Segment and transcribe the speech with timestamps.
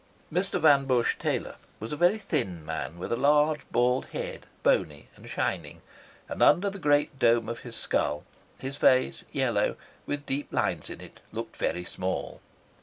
[0.33, 0.59] Mr.
[0.59, 5.29] Van Busche Taylor was a very thin man with a large, bald head, bony and
[5.29, 5.83] shining;
[6.27, 8.23] and under the great dome of his skull
[8.57, 9.77] his face, yellow,
[10.07, 12.41] with deep lines in it, looked very small.